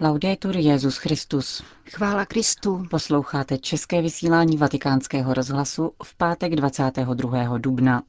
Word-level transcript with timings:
Laudetur 0.00 0.56
Jezus 0.56 0.96
Christus. 0.96 1.62
Chvála 1.90 2.24
Kristu. 2.24 2.84
Posloucháte 2.90 3.58
české 3.58 4.02
vysílání 4.02 4.56
Vatikánského 4.56 5.34
rozhlasu 5.34 5.92
v 6.02 6.14
pátek 6.14 6.56
22. 6.56 7.58
dubna. 7.58 8.02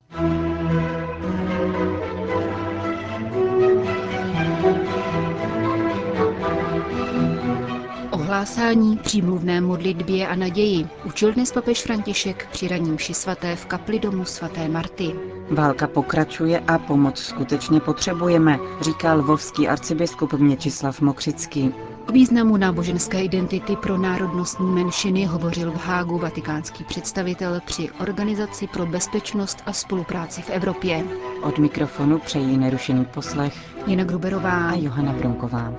Ohlásání, 8.40 8.98
přímluvné 8.98 9.62
modlitbě 9.62 10.28
a 10.28 10.36
naději 10.36 10.88
učil 11.06 11.34
dnes 11.34 11.52
papež 11.52 11.82
František 11.82 12.48
při 12.52 12.68
raním 12.68 12.98
ši 12.98 13.14
svaté 13.14 13.56
v 13.56 13.66
kapli 13.66 14.00
domu 14.00 14.26
svaté 14.26 14.68
Marty. 14.70 15.16
Válka 15.52 15.88
pokračuje 15.88 16.60
a 16.60 16.78
pomoc 16.78 17.20
skutečně 17.20 17.80
potřebujeme, 17.80 18.60
říkal 18.82 19.18
lvovský 19.20 19.68
arcibiskup 19.68 20.34
Měčislav 20.34 21.02
Mokřický. 21.02 21.74
O 22.10 22.12
významu 22.12 22.58
náboženské 22.58 23.24
identity 23.24 23.76
pro 23.76 23.98
národnostní 23.98 24.72
menšiny 24.72 25.26
hovořil 25.26 25.72
v 25.72 25.86
Hágu 25.86 26.18
vatikánský 26.18 26.84
představitel 26.84 27.60
při 27.66 27.90
Organizaci 28.00 28.68
pro 28.68 28.86
bezpečnost 28.86 29.58
a 29.66 29.74
spolupráci 29.74 30.42
v 30.42 30.50
Evropě. 30.50 31.06
Od 31.44 31.58
mikrofonu 31.60 32.20
přejí 32.20 32.58
nerušený 32.58 33.06
poslech 33.06 33.54
Jana 33.88 34.04
Gruberová 34.04 34.70
a 34.70 34.76
Johana 34.76 35.14
Bronková. 35.14 35.74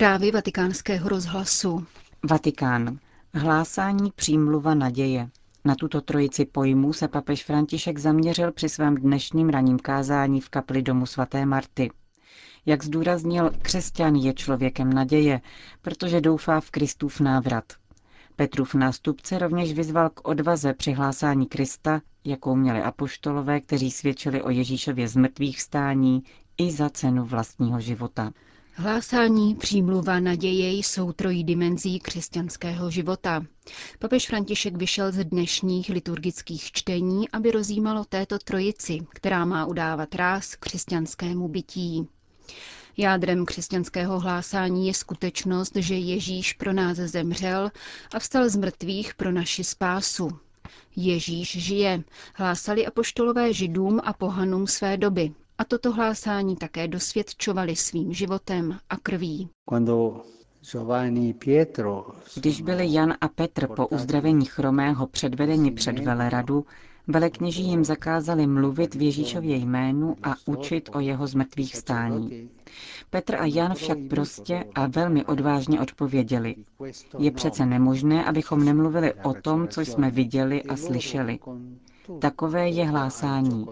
Zprávy 0.00 0.30
vatikánského 0.30 1.08
rozhlasu. 1.08 1.86
Vatikán. 2.30 2.98
Hlásání 3.34 4.12
přímluva 4.16 4.74
naděje. 4.74 5.28
Na 5.64 5.74
tuto 5.74 6.00
trojici 6.00 6.44
pojmů 6.44 6.92
se 6.92 7.08
papež 7.08 7.44
František 7.44 7.98
zaměřil 7.98 8.52
při 8.52 8.68
svém 8.68 8.94
dnešním 8.94 9.48
raním 9.48 9.78
kázání 9.78 10.40
v 10.40 10.48
kapli 10.48 10.82
domu 10.82 11.06
svaté 11.06 11.46
Marty. 11.46 11.90
Jak 12.66 12.84
zdůraznil, 12.84 13.50
křesťan 13.62 14.14
je 14.16 14.34
člověkem 14.34 14.92
naděje, 14.92 15.40
protože 15.82 16.20
doufá 16.20 16.60
v 16.60 16.70
Kristův 16.70 17.20
návrat. 17.20 17.64
Petrův 18.36 18.74
nástupce 18.74 19.38
rovněž 19.38 19.72
vyzval 19.72 20.10
k 20.10 20.28
odvaze 20.28 20.74
při 20.74 20.92
hlásání 20.92 21.46
Krista, 21.46 22.00
jakou 22.24 22.56
měli 22.56 22.82
apoštolové, 22.82 23.60
kteří 23.60 23.90
svědčili 23.90 24.42
o 24.42 24.50
Ježíšově 24.50 25.08
zmrtvých 25.08 25.62
stání 25.62 26.22
i 26.58 26.70
za 26.70 26.90
cenu 26.90 27.24
vlastního 27.24 27.80
života. 27.80 28.32
Hlásání, 28.80 29.54
přímluva, 29.54 30.20
naděje 30.20 30.72
jsou 30.72 31.12
trojí 31.12 31.44
dimenzí 31.44 31.98
křesťanského 32.00 32.90
života. 32.90 33.46
Papež 33.98 34.26
František 34.26 34.76
vyšel 34.76 35.12
z 35.12 35.24
dnešních 35.24 35.88
liturgických 35.88 36.72
čtení, 36.72 37.28
aby 37.30 37.50
rozjímalo 37.50 38.04
této 38.04 38.38
trojici, 38.38 38.98
která 39.10 39.44
má 39.44 39.66
udávat 39.66 40.14
ráz 40.14 40.54
křesťanskému 40.54 41.48
bytí. 41.48 42.08
Jádrem 42.96 43.46
křesťanského 43.46 44.20
hlásání 44.20 44.86
je 44.86 44.94
skutečnost, 44.94 45.76
že 45.76 45.94
Ježíš 45.94 46.52
pro 46.52 46.72
nás 46.72 46.96
zemřel 46.96 47.70
a 48.14 48.18
vstal 48.18 48.48
z 48.48 48.56
mrtvých 48.56 49.14
pro 49.14 49.32
naši 49.32 49.64
spásu. 49.64 50.28
Ježíš 50.96 51.50
žije, 51.50 52.02
hlásali 52.34 52.86
apoštolové 52.86 53.52
židům 53.52 54.00
a 54.04 54.12
pohanům 54.12 54.66
své 54.66 54.96
doby, 54.96 55.32
a 55.60 55.64
toto 55.64 55.92
hlásání 55.92 56.56
také 56.56 56.88
dosvědčovali 56.88 57.76
svým 57.76 58.12
životem 58.12 58.78
a 58.90 58.96
krví. 58.96 59.48
Když 62.36 62.62
byli 62.62 62.92
Jan 62.92 63.14
a 63.20 63.28
Petr 63.28 63.66
po 63.66 63.86
uzdravení 63.86 64.44
chromého 64.44 65.06
předvedeni 65.06 65.70
před 65.70 65.98
veleradu, 65.98 66.66
velekněží 67.06 67.62
jim 67.62 67.84
zakázali 67.84 68.46
mluvit 68.46 68.94
v 68.94 69.02
Ježíšově 69.02 69.56
jménu 69.56 70.16
a 70.22 70.34
učit 70.46 70.90
o 70.92 71.00
jeho 71.00 71.26
zmrtvých 71.26 71.76
stání. 71.76 72.50
Petr 73.10 73.34
a 73.36 73.44
Jan 73.46 73.74
však 73.74 73.98
prostě 74.10 74.64
a 74.74 74.86
velmi 74.86 75.24
odvážně 75.24 75.80
odpověděli. 75.80 76.54
Je 77.18 77.30
přece 77.30 77.66
nemožné, 77.66 78.24
abychom 78.24 78.64
nemluvili 78.64 79.14
o 79.14 79.34
tom, 79.34 79.68
co 79.68 79.80
jsme 79.80 80.10
viděli 80.10 80.62
a 80.62 80.76
slyšeli. 80.76 81.38
Takové 82.20 82.68
je 82.68 82.84
hlásání. 82.88 83.66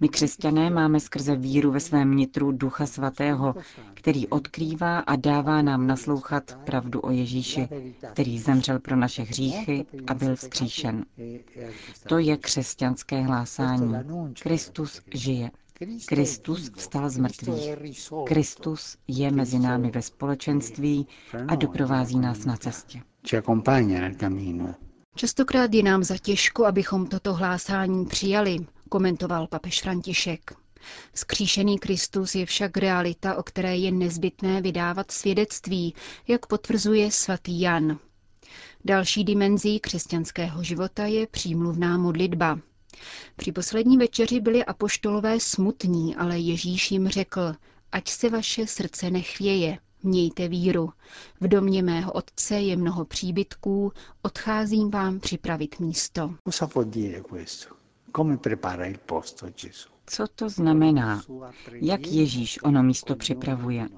My 0.00 0.08
křesťané 0.08 0.70
máme 0.70 1.00
skrze 1.00 1.36
víru 1.36 1.70
ve 1.70 1.80
svém 1.80 2.16
nitru 2.16 2.52
Ducha 2.52 2.86
Svatého, 2.86 3.54
který 3.94 4.28
odkrývá 4.28 4.98
a 4.98 5.16
dává 5.16 5.62
nám 5.62 5.86
naslouchat 5.86 6.58
pravdu 6.64 7.00
o 7.00 7.10
Ježíši, 7.10 7.68
který 8.12 8.38
zemřel 8.38 8.78
pro 8.78 8.96
naše 8.96 9.22
hříchy 9.22 9.86
a 10.06 10.14
byl 10.14 10.36
vzkříšen. 10.36 11.04
To 12.08 12.18
je 12.18 12.36
křesťanské 12.36 13.22
hlásání. 13.22 13.94
Kristus 14.42 15.00
žije. 15.14 15.50
Kristus 16.06 16.70
vstal 16.76 17.10
z 17.10 17.18
mrtvých. 17.18 17.76
Kristus 18.26 18.96
je 19.08 19.30
mezi 19.30 19.58
námi 19.58 19.90
ve 19.90 20.02
společenství 20.02 21.06
a 21.48 21.54
doprovází 21.54 22.18
nás 22.18 22.44
na 22.44 22.56
cestě. 22.56 23.02
Častokrát 25.14 25.74
je 25.74 25.82
nám 25.82 26.04
zatěžko, 26.04 26.66
abychom 26.66 27.06
toto 27.06 27.34
hlásání 27.34 28.06
přijali, 28.06 28.56
komentoval 28.88 29.46
papež 29.46 29.82
František. 29.82 30.50
Skříšený 31.14 31.78
Kristus 31.78 32.34
je 32.34 32.46
však 32.46 32.76
realita, 32.76 33.36
o 33.36 33.42
které 33.42 33.76
je 33.76 33.92
nezbytné 33.92 34.62
vydávat 34.62 35.10
svědectví, 35.10 35.94
jak 36.28 36.46
potvrzuje 36.46 37.10
svatý 37.10 37.60
Jan. 37.60 37.98
Další 38.84 39.24
dimenzí 39.24 39.80
křesťanského 39.80 40.62
života 40.62 41.06
je 41.06 41.26
přímluvná 41.26 41.98
modlitba. 41.98 42.58
Při 43.36 43.52
poslední 43.52 43.96
večeři 43.96 44.40
byli 44.40 44.64
apoštolové 44.64 45.40
smutní, 45.40 46.16
ale 46.16 46.38
Ježíš 46.38 46.90
jim 46.90 47.08
řekl, 47.08 47.54
ať 47.92 48.08
se 48.08 48.30
vaše 48.30 48.66
srdce 48.66 49.10
nechvěje, 49.10 49.78
mějte 50.02 50.48
víru. 50.48 50.90
V 51.40 51.48
domě 51.48 51.82
mého 51.82 52.12
otce 52.12 52.54
je 52.54 52.76
mnoho 52.76 53.04
příbytků, 53.04 53.92
odcházím 54.22 54.90
vám 54.90 55.20
připravit 55.20 55.80
místo. 55.80 56.34
Co 60.06 60.26
to 60.34 60.48
znamená? 60.48 61.22
Jak 61.72 62.06
Ježíš 62.06 62.62
ono 62.62 62.82
místo 62.82 63.16
připravuje? 63.16 63.88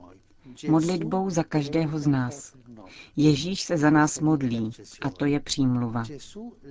Modlitbou 0.69 1.31
za 1.31 1.45
každého 1.45 1.99
z 1.99 2.07
nás. 2.07 2.53
Ježíš 3.17 3.63
se 3.63 3.77
za 3.77 3.91
nás 3.91 4.21
modlí 4.21 4.71
a 5.03 5.11
to 5.11 5.25
je 5.25 5.41
přímluva. 5.41 6.05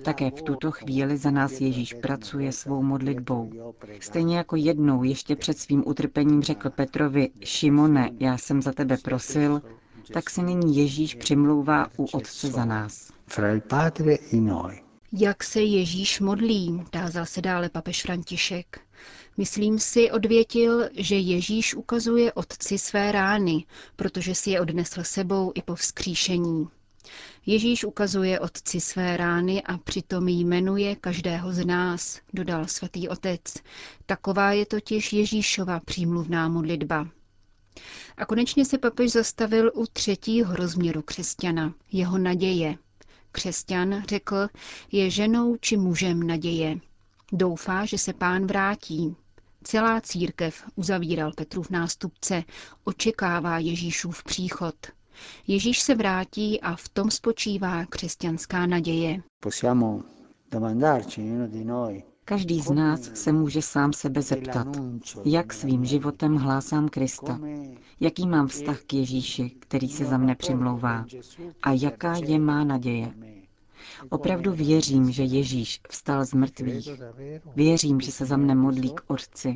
Také 0.04 0.30
v 0.30 0.42
tuto 0.42 0.70
chvíli 0.70 1.16
za 1.16 1.30
nás 1.30 1.60
Ježíš 1.60 1.94
pracuje 1.94 2.52
svou 2.52 2.82
modlitbou. 2.82 3.50
Stejně 4.00 4.36
jako 4.36 4.56
jednou 4.56 5.02
ještě 5.02 5.36
před 5.36 5.58
svým 5.58 5.82
utrpením 5.86 6.42
řekl 6.42 6.70
Petrovi, 6.70 7.30
Šimone, 7.44 8.10
já 8.20 8.38
jsem 8.38 8.62
za 8.62 8.72
tebe 8.72 8.96
prosil, 8.96 9.62
tak 10.12 10.30
se 10.30 10.42
nyní 10.42 10.76
Ježíš 10.76 11.14
přimlouvá 11.14 11.86
u 11.96 12.04
Otce 12.04 12.48
za 12.48 12.64
nás. 12.64 13.12
Jak 15.12 15.44
se 15.44 15.60
Ježíš 15.62 16.20
modlí, 16.20 16.84
tázal 16.90 17.26
se 17.26 17.40
dále 17.40 17.68
papež 17.68 18.02
František. 18.02 18.80
Myslím 19.36 19.78
si, 19.78 20.10
odvětil, 20.10 20.88
že 20.96 21.16
Ježíš 21.16 21.74
ukazuje 21.74 22.32
otci 22.32 22.78
své 22.78 23.12
rány, 23.12 23.64
protože 23.96 24.34
si 24.34 24.50
je 24.50 24.60
odnesl 24.60 25.04
sebou 25.04 25.52
i 25.54 25.62
po 25.62 25.74
vzkříšení. 25.74 26.68
Ježíš 27.46 27.84
ukazuje 27.84 28.40
otci 28.40 28.80
své 28.80 29.16
rány 29.16 29.62
a 29.62 29.78
přitom 29.78 30.28
jmenuje 30.28 30.96
každého 30.96 31.52
z 31.52 31.66
nás, 31.66 32.20
dodal 32.34 32.66
svatý 32.66 33.08
otec. 33.08 33.54
Taková 34.06 34.52
je 34.52 34.66
totiž 34.66 35.12
Ježíšova 35.12 35.80
přímluvná 35.80 36.48
modlitba. 36.48 37.08
A 38.16 38.26
konečně 38.26 38.64
se 38.64 38.78
papež 38.78 39.12
zastavil 39.12 39.72
u 39.74 39.86
třetího 39.86 40.56
rozměru 40.56 41.02
křesťana, 41.02 41.74
jeho 41.92 42.18
naděje. 42.18 42.76
Křesťan, 43.32 44.02
řekl, 44.08 44.48
je 44.92 45.10
ženou 45.10 45.56
či 45.56 45.76
mužem 45.76 46.22
naděje. 46.22 46.78
Doufá, 47.32 47.84
že 47.84 47.98
se 47.98 48.12
pán 48.12 48.46
vrátí. 48.46 49.16
Celá 49.62 50.00
církev, 50.00 50.64
uzavíral 50.76 51.32
Petrův 51.36 51.70
nástupce, 51.70 52.44
očekává 52.84 53.58
Ježíšův 53.58 54.24
příchod. 54.24 54.74
Ježíš 55.46 55.80
se 55.80 55.94
vrátí 55.94 56.60
a 56.60 56.76
v 56.76 56.88
tom 56.88 57.10
spočívá 57.10 57.86
křesťanská 57.86 58.66
naděje. 58.66 59.22
Každý 62.30 62.60
z 62.60 62.70
nás 62.70 63.10
se 63.14 63.32
může 63.32 63.62
sám 63.62 63.92
sebe 63.92 64.22
zeptat, 64.22 64.66
jak 65.24 65.52
svým 65.52 65.84
životem 65.84 66.36
hlásám 66.36 66.88
Krista, 66.88 67.40
jaký 68.00 68.26
mám 68.26 68.48
vztah 68.48 68.80
k 68.80 68.94
Ježíši, 68.94 69.50
který 69.58 69.88
se 69.88 70.04
za 70.04 70.18
mne 70.18 70.34
přimlouvá 70.34 71.04
a 71.62 71.72
jaká 71.72 72.16
je 72.16 72.38
má 72.38 72.64
naděje. 72.64 73.14
Opravdu 74.10 74.52
věřím, 74.52 75.10
že 75.10 75.22
Ježíš 75.22 75.80
vstal 75.88 76.24
z 76.24 76.34
mrtvých. 76.34 76.88
Věřím, 77.56 78.00
že 78.00 78.12
se 78.12 78.26
za 78.26 78.36
mne 78.36 78.54
modlí 78.54 78.90
k 78.90 79.00
Otci. 79.06 79.54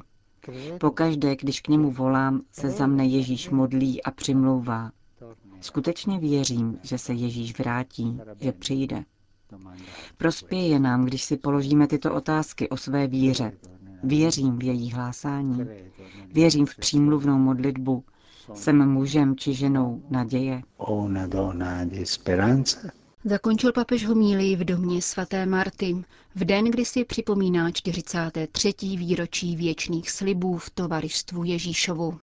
Pokaždé, 0.80 1.36
když 1.36 1.60
k 1.60 1.68
němu 1.68 1.90
volám, 1.90 2.40
se 2.52 2.70
za 2.70 2.86
mne 2.86 3.06
Ježíš 3.06 3.50
modlí 3.50 4.02
a 4.02 4.10
přimlouvá. 4.10 4.90
Skutečně 5.60 6.18
věřím, 6.18 6.78
že 6.82 6.98
se 6.98 7.12
Ježíš 7.12 7.58
vrátí, 7.58 8.20
že 8.40 8.52
přijde. 8.52 9.04
Prospěje 10.16 10.78
nám, 10.80 11.04
když 11.04 11.24
si 11.24 11.36
položíme 11.36 11.86
tyto 11.86 12.14
otázky 12.14 12.68
o 12.68 12.76
své 12.76 13.06
víře. 13.06 13.52
Věřím 14.02 14.58
v 14.58 14.62
její 14.62 14.92
hlásání. 14.92 15.60
Věřím 16.32 16.66
v 16.66 16.76
přímluvnou 16.76 17.38
modlitbu. 17.38 18.04
Jsem 18.54 18.88
mužem 18.90 19.36
či 19.36 19.54
ženou 19.54 20.02
naděje. 20.10 20.62
Zakončil 23.24 23.72
papež 23.72 24.06
homílii 24.06 24.56
v 24.56 24.64
domě 24.64 25.02
svaté 25.02 25.46
Marty, 25.46 26.04
v 26.34 26.44
den, 26.44 26.64
kdy 26.64 26.84
si 26.84 27.04
připomíná 27.04 27.70
43. 27.70 28.74
výročí 28.80 29.56
věčných 29.56 30.10
slibů 30.10 30.58
v 30.58 30.70
tovarištvu 30.70 31.44
Ježíšovu. 31.44 32.18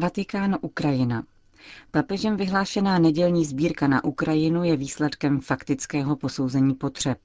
Vatikán 0.00 0.58
Ukrajina. 0.60 1.22
Papežem 1.90 2.36
vyhlášená 2.36 2.98
nedělní 2.98 3.44
sbírka 3.44 3.88
na 3.88 4.04
Ukrajinu 4.04 4.64
je 4.64 4.76
výsledkem 4.76 5.40
faktického 5.40 6.16
posouzení 6.16 6.74
potřeb. 6.74 7.18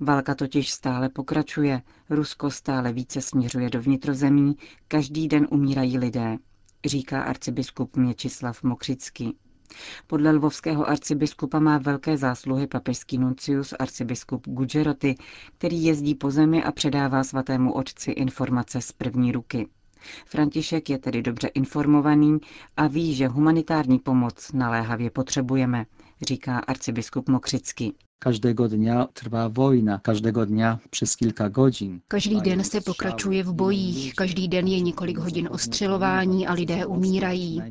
Válka 0.00 0.34
totiž 0.34 0.70
stále 0.70 1.08
pokračuje, 1.08 1.82
Rusko 2.10 2.50
stále 2.50 2.92
více 2.92 3.20
směřuje 3.20 3.70
do 3.70 3.82
vnitrozemí, 3.82 4.56
každý 4.88 5.28
den 5.28 5.46
umírají 5.50 5.98
lidé, 5.98 6.36
říká 6.84 7.22
arcibiskup 7.22 7.96
Měčislav 7.96 8.62
Mokřický. 8.62 9.36
Podle 10.06 10.30
lvovského 10.30 10.88
arcibiskupa 10.88 11.58
má 11.60 11.78
velké 11.78 12.16
zásluhy 12.16 12.66
papežský 12.66 13.18
nuncius 13.18 13.74
arcibiskup 13.78 14.46
Gugeroty, 14.48 15.14
který 15.58 15.84
jezdí 15.84 16.14
po 16.14 16.30
zemi 16.30 16.64
a 16.64 16.72
předává 16.72 17.24
svatému 17.24 17.72
otci 17.72 18.10
informace 18.10 18.80
z 18.80 18.92
první 18.92 19.32
ruky. 19.32 19.68
František 20.26 20.90
je 20.90 20.98
tedy 20.98 21.22
dobře 21.22 21.48
informovaný 21.48 22.38
a 22.76 22.86
ví, 22.86 23.14
že 23.14 23.28
humanitární 23.28 23.98
pomoc 23.98 24.52
naléhavě 24.52 25.10
potřebujeme, 25.10 25.86
říká 26.22 26.58
arcibiskup 26.58 27.28
Mokřický. 27.28 27.94
Každého 28.18 28.68
dňa 28.68 29.14
trvá 29.14 29.48
vojna, 29.48 29.98
každého 30.02 30.44
dňa 30.44 30.80
přes 30.90 31.16
kilka 31.16 31.50
hodin. 31.56 32.00
Každý 32.08 32.40
den 32.40 32.64
se 32.64 32.80
pokračuje 32.80 33.42
v 33.42 33.52
bojích, 33.52 34.14
každý 34.14 34.48
den 34.48 34.66
je 34.66 34.80
několik 34.80 35.18
hodin 35.18 35.48
ostřelování 35.52 36.46
a 36.46 36.52
lidé 36.52 36.86
umírají. 36.86 37.62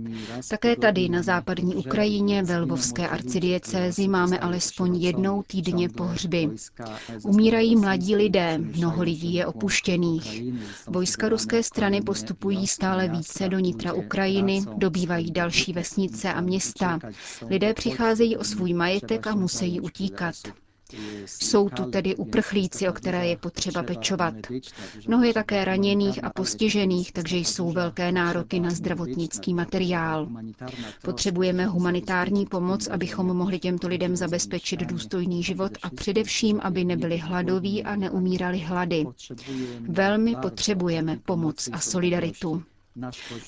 Také 0.49 0.75
tady 0.75 1.09
na 1.09 1.21
západní 1.21 1.75
Ukrajině 1.75 2.43
ve 2.43 2.57
Lvovské 2.57 3.07
arcidiecézi 3.07 4.07
máme 4.07 4.39
alespoň 4.39 4.95
jednou 4.95 5.43
týdně 5.47 5.89
pohřby. 5.89 6.49
Umírají 7.23 7.75
mladí 7.75 8.15
lidé, 8.15 8.57
mnoho 8.57 9.03
lidí 9.03 9.33
je 9.33 9.45
opuštěných. 9.45 10.43
Vojska 10.87 11.29
ruské 11.29 11.63
strany 11.63 12.01
postupují 12.01 12.67
stále 12.67 13.07
více 13.07 13.49
do 13.49 13.59
nitra 13.59 13.93
Ukrajiny, 13.93 14.65
dobývají 14.77 15.31
další 15.31 15.73
vesnice 15.73 16.33
a 16.33 16.41
města. 16.41 16.99
Lidé 17.49 17.73
přicházejí 17.73 18.37
o 18.37 18.43
svůj 18.43 18.73
majetek 18.73 19.27
a 19.27 19.35
musí 19.35 19.81
utíkat. 19.81 20.36
Jsou 21.25 21.69
tu 21.69 21.85
tedy 21.91 22.15
uprchlíci, 22.15 22.89
o 22.89 22.93
které 22.93 23.27
je 23.27 23.37
potřeba 23.37 23.83
pečovat. 23.83 24.33
Mnoho 25.07 25.23
je 25.23 25.33
také 25.33 25.65
raněných 25.65 26.23
a 26.23 26.29
postižených, 26.29 27.11
takže 27.13 27.37
jsou 27.37 27.71
velké 27.71 28.11
nároky 28.11 28.59
na 28.59 28.69
zdravotnický 28.69 29.53
materiál. 29.53 30.27
Potřebujeme 31.03 31.65
humanitární 31.65 32.45
pomoc, 32.45 32.87
abychom 32.87 33.25
mohli 33.27 33.59
těmto 33.59 33.87
lidem 33.87 34.15
zabezpečit 34.15 34.79
důstojný 34.79 35.43
život 35.43 35.71
a 35.83 35.89
především, 35.89 36.59
aby 36.63 36.85
nebyli 36.85 37.17
hladoví 37.17 37.83
a 37.83 37.95
neumírali 37.95 38.59
hlady. 38.59 39.05
Velmi 39.79 40.35
potřebujeme 40.35 41.17
pomoc 41.25 41.69
a 41.71 41.79
solidaritu. 41.79 42.63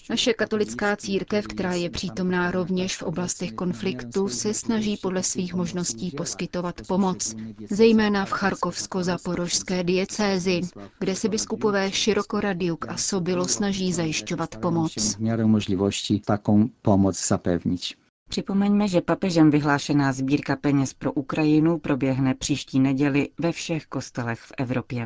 Naše 0.10 0.34
katolická 0.34 0.96
církev, 0.96 1.48
která 1.48 1.74
je 1.74 1.90
přítomná 1.90 2.52
rovněž 2.52 2.98
v 2.98 3.04
oblastech 3.04 3.54
konfliktu, 3.54 4.28
se 4.28 4.54
snaží 4.54 4.98
podle 4.98 5.24
svých 5.24 5.54
možností 5.54 6.12
poskytovat 6.18 6.76
pomoc, 6.88 7.36
zejména 7.70 8.26
v 8.26 8.32
Charkovsko-Zaporožské 8.32 9.84
diecézi, 9.84 10.62
kde 11.00 11.16
se 11.16 11.30
biskupové 11.30 11.92
Širokoradiuk 11.92 12.90
a 12.90 12.98
Sobilo 12.98 13.48
snaží 13.48 13.94
zajišťovat 13.94 14.56
pomoc. 14.58 15.18
možnosti 15.46 16.20
takovou 16.20 16.70
pomoc 16.82 17.28
zapevnit. 17.28 17.82
Připomeňme, 18.30 18.88
že 18.88 19.02
papežem 19.02 19.52
vyhlášená 19.52 20.14
sbírka 20.14 20.56
peněz 20.56 20.94
pro 20.94 21.12
Ukrajinu 21.14 21.78
proběhne 21.80 22.34
příští 22.36 22.80
neděli 22.80 23.30
ve 23.40 23.52
všech 23.52 23.86
kostelech 23.86 24.40
v 24.40 24.52
Evropě. 24.58 25.06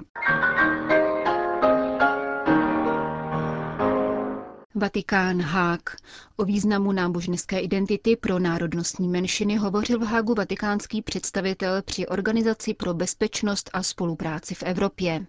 Vatikán 4.76 5.42
Hák. 5.42 5.96
O 6.38 6.46
významu 6.46 6.92
náboženské 6.92 7.60
identity 7.60 8.16
pro 8.16 8.40
národnostní 8.40 9.08
menšiny 9.08 9.56
hovořil 9.56 10.00
v 10.00 10.04
Hágu 10.04 10.34
vatikánský 10.34 11.02
představitel 11.02 11.82
při 11.82 12.08
Organizaci 12.08 12.74
pro 12.74 12.94
bezpečnost 12.94 13.70
a 13.74 13.84
spolupráci 13.84 14.56
v 14.56 14.64
Evropě. 14.64 15.26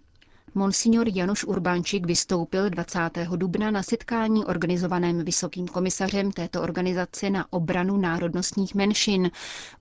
Monsignor 0.55 1.07
Januš 1.13 1.43
Urbánčik 1.43 2.05
vystoupil 2.05 2.69
20. 2.69 2.99
dubna 3.35 3.71
na 3.71 3.83
setkání 3.83 4.45
organizovaném 4.45 5.25
Vysokým 5.25 5.67
komisařem 5.67 6.31
této 6.31 6.61
organizace 6.61 7.29
na 7.29 7.53
obranu 7.53 7.97
národnostních 7.97 8.75
menšin 8.75 9.31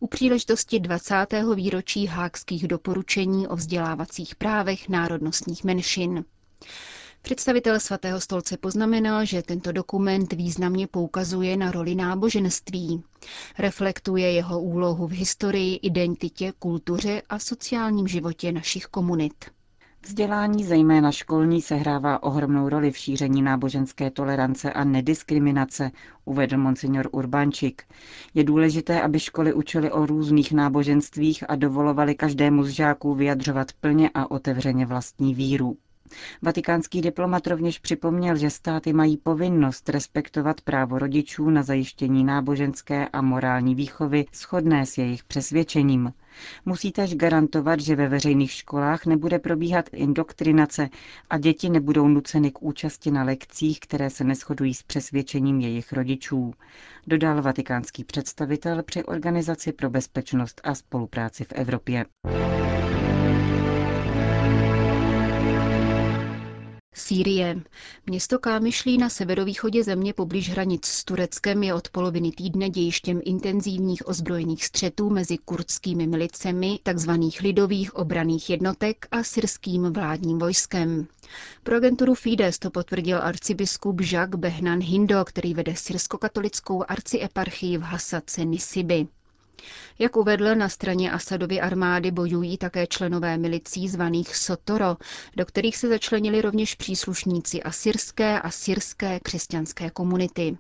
u 0.00 0.06
příležitosti 0.06 0.81
20. 0.81 1.14
výročí 1.55 2.06
hákských 2.06 2.69
doporučení 2.69 3.49
o 3.49 3.56
vzdělávacích 3.56 4.34
právech 4.34 4.88
národnostních 4.88 5.64
menšin. 5.64 6.25
Představitel 7.24 7.80
svatého 7.80 8.20
stolce 8.20 8.56
poznamenal, 8.56 9.24
že 9.24 9.42
tento 9.42 9.72
dokument 9.72 10.32
významně 10.32 10.86
poukazuje 10.86 11.56
na 11.56 11.70
roli 11.70 11.94
náboženství. 11.94 13.02
Reflektuje 13.58 14.32
jeho 14.32 14.60
úlohu 14.60 15.06
v 15.06 15.12
historii, 15.12 15.76
identitě, 15.76 16.52
kultuře 16.58 17.22
a 17.28 17.38
sociálním 17.38 18.08
životě 18.08 18.52
našich 18.52 18.84
komunit. 18.84 19.34
Vzdělání, 20.06 20.64
zejména 20.64 21.12
školní, 21.12 21.62
sehrává 21.62 22.22
ohromnou 22.22 22.68
roli 22.68 22.90
v 22.90 22.96
šíření 22.96 23.42
náboženské 23.42 24.10
tolerance 24.10 24.72
a 24.72 24.84
nediskriminace, 24.84 25.90
uvedl 26.24 26.58
monsignor 26.58 27.08
Urbančik. 27.12 27.82
Je 28.34 28.44
důležité, 28.44 29.02
aby 29.02 29.20
školy 29.20 29.52
učily 29.54 29.90
o 29.92 30.06
různých 30.06 30.52
náboženstvích 30.52 31.44
a 31.50 31.56
dovolovali 31.56 32.14
každému 32.14 32.64
z 32.64 32.68
žáků 32.68 33.14
vyjadřovat 33.14 33.72
plně 33.80 34.10
a 34.14 34.30
otevřeně 34.30 34.86
vlastní 34.86 35.34
víru. 35.34 35.76
Vatikánský 36.43 37.00
diplomat 37.00 37.46
rovněž 37.46 37.78
připomněl, 37.78 38.37
že 38.37 38.50
státy 38.50 38.93
mají 38.93 39.16
povinnost 39.16 39.88
respektovat 39.88 40.61
právo 40.61 40.99
rodičů 40.99 41.50
na 41.50 41.62
zajištění 41.62 42.25
náboženské 42.25 43.08
a 43.08 43.20
morální 43.22 43.75
výchovy 43.75 44.25
shodné 44.34 44.87
s 44.87 44.99
jejich 44.99 45.25
přesvědčením. 45.25 46.12
Musí 46.64 46.93
tež 46.93 47.14
garantovat, 47.14 47.81
že 47.81 47.96
ve 47.96 48.08
veřejných 48.08 48.50
školách 48.52 49.06
nebude 49.06 49.38
probíhat 49.38 49.88
indoktrinace 49.93 50.88
a 51.31 51.38
děti 51.38 51.70
nebudou 51.70 52.08
nuceny 52.08 52.50
k 52.50 52.62
účasti 52.62 53.10
na 53.10 53.22
lekcích, 53.24 53.81
které 53.81 54.10
se 54.10 54.24
neschodují 54.24 54.74
s 54.74 54.82
přesvědčením 54.82 55.60
jejich 55.60 55.93
rodičů, 55.93 56.55
dodal 57.06 57.43
vatikánský 57.43 58.05
představitel 58.05 58.82
při 58.82 59.05
Organizaci 59.05 59.72
pro 59.72 59.91
bezpečnost 59.91 60.60
a 60.65 60.74
spolupráci 60.74 61.44
v 61.44 61.53
Evropě. 61.53 62.05
Sýrie. 67.06 67.63
Město 68.06 68.39
Kámyšlí 68.39 68.99
na 68.99 69.08
severovýchodě 69.08 69.84
země 69.84 70.13
poblíž 70.13 70.51
hranic 70.51 70.87
s 70.87 71.05
Tureckem 71.05 71.63
je 71.63 71.75
od 71.75 71.89
poloviny 71.89 72.31
týdne 72.32 72.70
dějištěm 72.70 73.20
intenzivních 73.25 74.08
ozbrojených 74.08 74.65
střetů 74.65 75.11
mezi 75.11 75.39
kurdskými 75.39 76.06
milicemi, 76.06 76.79
takzvaných 76.82 77.41
lidových 77.41 77.94
obraných 77.94 78.51
jednotek 78.51 79.06
a 79.11 79.23
syrským 79.23 79.82
vládním 79.93 80.39
vojskem. 80.39 81.06
Pro 81.63 81.77
agenturu 81.77 82.15
Fides 82.15 82.58
to 82.58 82.70
potvrdil 82.70 83.19
arcibiskup 83.23 84.01
Jacques 84.01 84.41
Behnan 84.41 84.81
Hindo, 84.81 85.25
který 85.25 85.55
vede 85.55 85.77
syrskokatolickou 85.77 86.84
arcieparchii 86.89 87.79
v 87.79 87.82
Hasace 87.82 88.44
Nisiby. 88.44 89.06
Jak 89.99 90.17
uvedl, 90.17 90.55
na 90.55 90.69
straně 90.69 91.11
Asadovy 91.11 91.61
armády 91.61 92.11
bojují 92.11 92.58
také 92.58 92.87
členové 92.87 93.39
milicí 93.39 93.89
zvaných 93.89 94.37
Sotoro, 94.37 94.96
do 95.37 95.46
kterých 95.46 95.77
se 95.77 95.89
začlenili 95.89 96.43
rovněž 96.43 96.75
příslušníci 96.75 97.63
asyrské 97.63 98.41
a 98.41 98.51
syrské 98.51 99.20
křesťanské 99.20 99.91
komunity. 99.91 100.56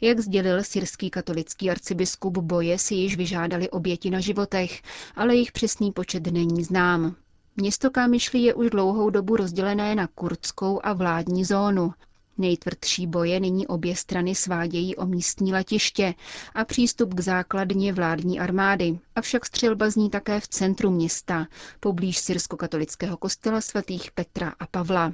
Jak 0.00 0.20
sdělil 0.20 0.64
syrský 0.64 1.10
katolický 1.10 1.70
arcibiskup, 1.70 2.38
boje 2.38 2.78
si 2.78 2.94
již 2.94 3.16
vyžádali 3.16 3.70
oběti 3.70 4.10
na 4.10 4.20
životech, 4.20 4.82
ale 5.16 5.34
jejich 5.34 5.52
přesný 5.52 5.92
počet 5.92 6.26
není 6.26 6.64
znám. 6.64 7.16
Město 7.56 7.90
Kámyšli 7.90 8.38
je 8.38 8.54
už 8.54 8.70
dlouhou 8.70 9.10
dobu 9.10 9.36
rozdělené 9.36 9.94
na 9.94 10.06
kurdskou 10.06 10.80
a 10.82 10.92
vládní 10.92 11.44
zónu. 11.44 11.92
Nejtvrdší 12.38 13.06
boje 13.06 13.40
nyní 13.40 13.66
obě 13.66 13.96
strany 13.96 14.34
svádějí 14.34 14.96
o 14.96 15.06
místní 15.06 15.52
letiště 15.52 16.14
a 16.54 16.64
přístup 16.64 17.14
k 17.14 17.20
základně 17.20 17.92
vládní 17.92 18.40
armády, 18.40 18.98
avšak 19.16 19.46
střelba 19.46 19.90
zní 19.90 20.10
také 20.10 20.40
v 20.40 20.48
centru 20.48 20.90
města, 20.90 21.46
poblíž 21.80 22.18
syrsko-katolického 22.18 23.16
kostela 23.16 23.60
svatých 23.60 24.10
Petra 24.10 24.54
a 24.60 24.66
Pavla. 24.66 25.12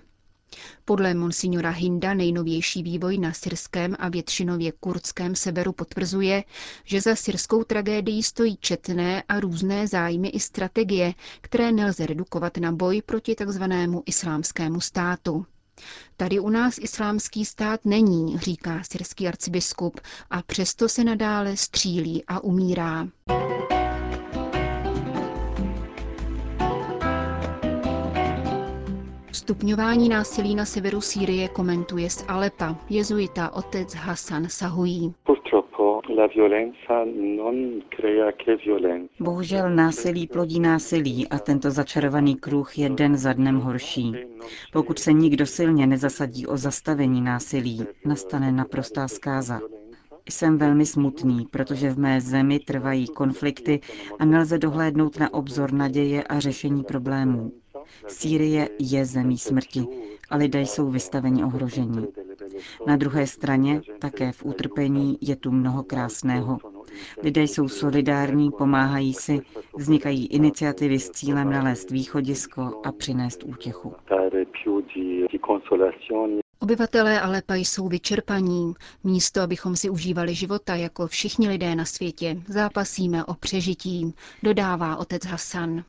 Podle 0.85 1.15
monsignora 1.15 1.71
Hinda 1.71 2.15
nejnovější 2.15 2.83
vývoj 2.83 3.19
na 3.19 3.33
syrském 3.33 3.97
a 3.99 4.09
většinově 4.09 4.73
kurdském 4.73 5.35
severu 5.37 5.73
potvrzuje, 5.73 6.45
že 6.85 7.01
za 7.01 7.17
syrskou 7.17 7.65
tragédií 7.65 8.23
stojí 8.23 8.57
četné 8.61 9.23
a 9.29 9.41
různé 9.41 9.87
zájmy 9.89 10.29
i 10.29 10.41
strategie, 10.41 11.15
které 11.41 11.73
nelze 11.73 12.07
redukovat 12.07 12.57
na 12.57 12.73
boj 12.73 13.03
proti 13.03 13.35
takzvanému 13.35 14.03
islámskému 14.07 14.81
státu. 14.81 15.47
Tady 16.17 16.39
u 16.39 16.49
nás 16.49 16.79
islámský 16.79 17.45
stát 17.45 17.81
není, 17.85 18.39
říká 18.39 18.81
syrský 18.91 19.29
arcibiskup, 19.29 20.01
a 20.31 20.43
přesto 20.43 20.89
se 20.89 21.05
nadále 21.05 21.57
střílí 21.57 22.25
a 22.29 22.41
umírá. 22.41 23.09
Stupňování 29.33 30.09
násilí 30.09 30.55
na 30.55 30.65
severu 30.65 31.01
Sýrie 31.01 31.49
komentuje 31.49 32.11
z 32.11 32.25
Alepa 32.29 32.77
jezuita 32.91 33.55
otec 33.55 33.95
Hasan 33.95 34.49
Sahují. 34.49 35.15
Bohužel 39.21 39.71
násilí 39.71 40.27
plodí 40.27 40.61
násilí 40.61 41.29
a 41.29 41.39
tento 41.39 41.71
začarovaný 41.71 42.37
kruh 42.37 42.79
je 42.79 42.89
den 42.89 43.17
za 43.17 43.33
dnem 43.33 43.57
horší. 43.57 44.13
Pokud 44.73 44.99
se 44.99 45.13
nikdo 45.13 45.47
silně 45.47 45.87
nezasadí 45.87 46.47
o 46.47 46.57
zastavení 46.57 47.21
násilí, 47.21 47.87
nastane 48.05 48.53
naprostá 48.53 49.09
zkáza. 49.09 49.61
Jsem 50.31 50.59
velmi 50.59 50.87
smutný, 50.87 51.47
protože 51.51 51.91
v 51.91 51.99
mé 51.99 52.21
zemi 52.21 52.59
trvají 52.59 53.07
konflikty 53.07 53.81
a 54.19 54.25
nelze 54.25 54.59
dohlédnout 54.59 55.19
na 55.19 55.35
obzor 55.35 55.73
naděje 55.73 56.23
a 56.25 56.39
řešení 56.41 56.85
problémů. 56.85 57.53
Sýrie 58.07 58.69
je 58.79 59.05
zemí 59.05 59.39
smrti 59.39 59.87
a 60.31 60.37
lidé 60.37 60.61
jsou 60.61 60.91
vystaveni 60.91 61.45
ohrožení. 61.45 62.07
Na 62.87 62.97
druhé 62.97 63.27
straně, 63.27 63.81
také 63.99 64.33
v 64.33 64.45
utrpení, 64.45 65.19
je 65.21 65.37
tu 65.37 65.51
mnoho 65.51 65.83
krásného. 65.83 66.59
Lidé 67.23 67.43
jsou 67.43 67.69
solidární, 67.69 68.51
pomáhají 68.51 69.15
si, 69.15 69.41
vznikají 69.77 70.27
iniciativy 70.27 70.99
s 70.99 71.11
cílem 71.11 71.51
nalézt 71.51 71.91
východisko 71.91 72.81
a 72.85 72.93
přinést 72.93 73.45
útěchu. 73.45 73.95
Obyvatelé 76.69 77.21
Alepa 77.21 77.55
jsou 77.55 77.89
vyčerpaní. 77.89 78.75
Místo, 79.05 79.41
abychom 79.41 79.77
si 79.77 79.91
užívali 79.91 80.35
života 80.35 80.75
jako 80.75 81.07
všichni 81.07 81.49
lidé 81.49 81.75
na 81.75 81.85
světě, 81.85 82.37
zápasíme 82.49 83.25
o 83.25 83.35
přežití, 83.35 84.15
dodává 84.43 84.97
otec 84.97 85.25
Hasan. 85.27 85.85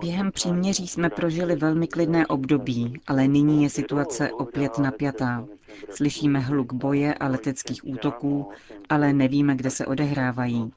Během 0.00 0.32
příměří 0.32 0.88
jsme 0.88 1.10
prožili 1.10 1.56
velmi 1.56 1.86
klidné 1.86 2.26
období, 2.26 3.00
ale 3.06 3.28
nyní 3.28 3.62
je 3.62 3.70
situace 3.70 4.32
opět 4.32 4.78
napjatá. 4.78 5.46
Slyšíme 5.90 6.38
hluk 6.38 6.72
boje 6.72 7.14
a 7.14 7.28
leteckých 7.28 7.86
útoků, 7.86 8.48
ale 8.88 9.12
nevíme, 9.12 9.56
kde 9.56 9.70
se 9.70 9.86
odehrávají. 9.86 10.72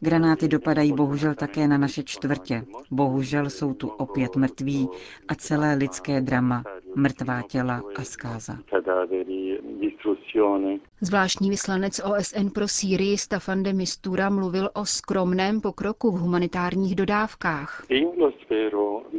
Granáty 0.00 0.48
dopadají 0.48 0.92
bohužel 0.92 1.34
také 1.34 1.68
na 1.68 1.78
naše 1.78 2.02
čtvrtě. 2.02 2.64
Bohužel 2.90 3.50
jsou 3.50 3.74
tu 3.74 3.88
opět 3.88 4.36
mrtví 4.36 4.88
a 5.28 5.34
celé 5.34 5.74
lidské 5.74 6.20
drama, 6.20 6.64
mrtvá 6.96 7.42
těla 7.42 7.82
a 7.96 8.04
zkáza. 8.04 8.58
Zvláštní 11.00 11.50
vyslanec 11.50 12.00
OSN 12.04 12.48
pro 12.54 12.68
Sýrii 12.68 13.18
Staffan 13.18 13.62
de 13.62 13.72
Mistura 13.72 14.30
mluvil 14.30 14.70
o 14.74 14.84
skromném 14.84 15.60
pokroku 15.60 16.10
v 16.10 16.20
humanitárních 16.20 16.94
dodávkách. 16.94 17.86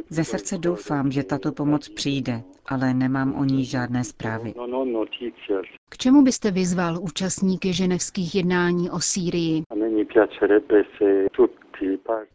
Ze 0.08 0.24
srdce 0.24 0.58
doufám, 0.58 1.10
že 1.12 1.24
tato 1.24 1.52
pomoc 1.52 1.88
přijde, 1.88 2.42
ale 2.66 2.94
nemám 2.94 3.34
o 3.34 3.44
ní 3.44 3.64
žádné 3.64 4.04
zprávy. 4.04 4.54
K 5.88 5.96
čemu 5.96 6.22
byste 6.22 6.50
vyzval 6.50 6.98
účastníky 7.02 7.72
ženevských 7.72 8.34
jednání 8.34 8.90
o 8.90 9.00
Sýrii? 9.00 9.62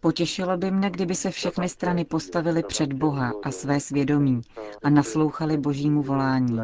Potěšilo 0.02 0.58
by 0.58 0.72
mne, 0.72 0.90
kdyby 0.90 1.16
se 1.16 1.32
všechny 1.32 1.70
strany 1.70 2.06
postavily 2.06 2.64
před 2.64 2.94
Boha 2.94 3.32
a 3.44 3.52
své 3.52 3.80
svědomí 3.80 4.42
a 4.84 4.90
naslouchali 4.90 5.58
božímu 5.58 6.02
volání. 6.04 6.58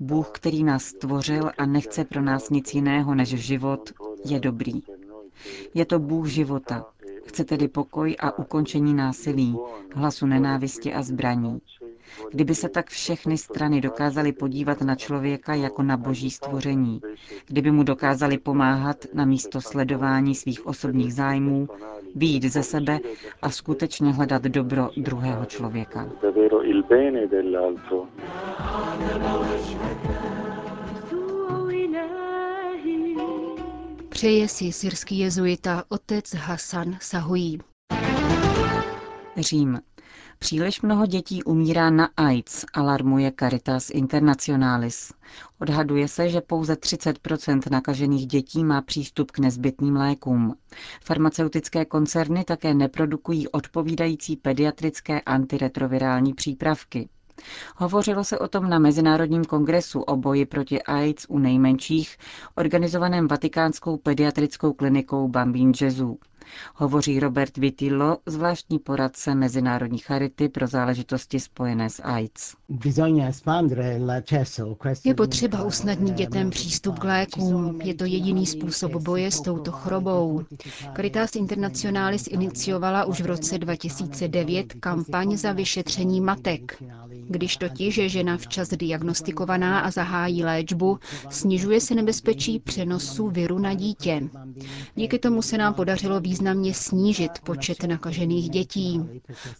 Bůh, 0.00 0.30
který 0.32 0.64
nás 0.64 0.84
stvořil 0.84 1.50
a 1.58 1.66
nechce 1.66 2.04
pro 2.04 2.22
nás 2.22 2.50
nic 2.50 2.74
jiného 2.74 3.14
než 3.14 3.28
život, 3.28 3.92
je 4.24 4.40
dobrý. 4.40 4.82
Je 5.74 5.84
to 5.86 5.98
Bůh 5.98 6.26
života. 6.26 6.86
Chce 7.26 7.44
tedy 7.44 7.68
pokoj 7.68 8.16
a 8.20 8.38
ukončení 8.38 8.94
násilí, 8.94 9.56
hlasu 9.94 10.26
nenávisti 10.26 10.94
a 10.94 11.02
zbraní. 11.02 11.60
Kdyby 12.30 12.54
se 12.54 12.68
tak 12.68 12.90
všechny 12.90 13.38
strany 13.38 13.80
dokázaly 13.80 14.32
podívat 14.32 14.80
na 14.80 14.94
člověka 14.94 15.54
jako 15.54 15.82
na 15.82 15.96
boží 15.96 16.30
stvoření, 16.30 17.00
kdyby 17.46 17.70
mu 17.70 17.82
dokázali 17.82 18.38
pomáhat 18.38 18.96
na 19.14 19.24
místo 19.24 19.60
sledování 19.60 20.34
svých 20.34 20.66
osobních 20.66 21.14
zájmů, 21.14 21.68
výjít 22.14 22.44
ze 22.44 22.62
sebe 22.62 22.98
a 23.42 23.50
skutečně 23.50 24.12
hledat 24.12 24.42
dobro 24.42 24.90
druhého 24.96 25.44
člověka. 25.44 26.08
Přeje 34.08 34.48
si 34.48 34.72
syrský 34.72 35.18
jezuita 35.18 35.84
otec 35.88 36.34
Hasan 36.34 36.96
Sahují. 37.00 37.58
Řím. 39.36 39.80
Příliš 40.38 40.82
mnoho 40.82 41.06
dětí 41.06 41.42
umírá 41.42 41.90
na 41.90 42.08
AIDS, 42.16 42.64
alarmuje 42.74 43.32
Caritas 43.40 43.90
Internationalis. 43.90 45.12
Odhaduje 45.60 46.08
se, 46.08 46.28
že 46.28 46.40
pouze 46.40 46.74
30% 46.74 47.60
nakažených 47.70 48.26
dětí 48.26 48.64
má 48.64 48.82
přístup 48.82 49.30
k 49.30 49.38
nezbytným 49.38 49.96
lékům. 49.96 50.54
Farmaceutické 51.04 51.84
koncerny 51.84 52.44
také 52.44 52.74
neprodukují 52.74 53.48
odpovídající 53.48 54.36
pediatrické 54.36 55.20
antiretrovirální 55.20 56.34
přípravky. 56.34 57.08
Hovořilo 57.76 58.24
se 58.24 58.38
o 58.38 58.48
tom 58.48 58.68
na 58.68 58.78
Mezinárodním 58.78 59.44
kongresu 59.44 60.00
o 60.00 60.16
boji 60.16 60.46
proti 60.46 60.82
AIDS 60.82 61.26
u 61.28 61.38
nejmenších, 61.38 62.16
organizovaném 62.54 63.28
Vatikánskou 63.28 63.96
pediatrickou 63.96 64.72
klinikou 64.72 65.28
Bambin 65.28 65.72
Gesù. 65.72 66.18
Hovoří 66.74 67.20
Robert 67.20 67.56
Vitillo, 67.56 68.18
zvláštní 68.26 68.78
poradce 68.78 69.34
Mezinárodní 69.34 69.98
charity 69.98 70.48
pro 70.48 70.66
záležitosti 70.66 71.40
spojené 71.40 71.90
s 71.90 72.02
AIDS. 72.02 72.54
Je 75.04 75.14
potřeba 75.14 75.62
usnadnit 75.62 76.14
dětem 76.14 76.50
přístup 76.50 76.98
k 76.98 77.04
lékům. 77.04 77.80
Je 77.84 77.94
to 77.94 78.04
jediný 78.04 78.46
způsob 78.46 78.92
boje 78.92 79.30
s 79.30 79.40
touto 79.40 79.72
chorobou. 79.72 80.44
Caritas 80.96 81.36
Internationalis 81.36 82.26
iniciovala 82.26 83.04
už 83.04 83.20
v 83.20 83.26
roce 83.26 83.58
2009 83.58 84.72
kampaň 84.80 85.36
za 85.36 85.52
vyšetření 85.52 86.20
matek. 86.20 86.82
Když 87.28 87.56
totiž 87.56 87.96
je 87.96 88.08
žena 88.08 88.36
včas 88.36 88.68
diagnostikovaná 88.68 89.80
a 89.80 89.90
zahájí 89.90 90.44
léčbu, 90.44 90.98
snižuje 91.30 91.80
se 91.80 91.94
nebezpečí 91.94 92.58
přenosu 92.60 93.28
viru 93.30 93.58
na 93.58 93.74
dítě. 93.74 94.22
Díky 94.94 95.18
tomu 95.18 95.42
se 95.42 95.58
nám 95.58 95.74
podařilo 95.74 96.20
významně 96.20 96.35
snížit 96.74 97.32
počet 97.44 97.82
nakažených 97.84 98.50
dětí. 98.50 99.00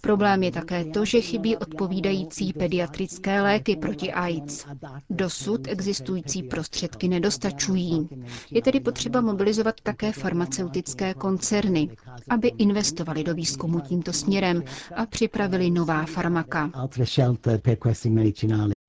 Problém 0.01 0.43
je 0.43 0.51
také 0.53 0.85
to, 0.85 1.05
že 1.05 1.21
chybí 1.21 1.57
odpovídající 1.57 2.53
pediatrické 2.53 3.43
léky 3.43 3.77
proti 3.77 4.13
AIDS. 4.13 4.67
Dosud 5.11 5.69
existující 5.69 6.43
prostředky 6.43 7.09
nedostačují. 7.09 8.09
Je 8.51 8.63
tedy 8.63 8.81
potřeba 8.81 9.21
mobilizovat 9.21 9.75
také 9.83 10.13
farmaceutické 10.13 11.15
koncerny, 11.15 11.89
aby 12.29 12.49
investovali 12.49 13.25
do 13.25 13.35
výzkumu 13.35 13.81
tímto 13.81 14.13
směrem 14.13 14.63
a 14.97 15.07
připravili 15.07 15.71
nová 15.71 16.05
farmaka. 16.07 16.71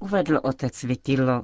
Uvedl 0.01 0.39
otec 0.44 0.84
Vitillo. 0.84 1.44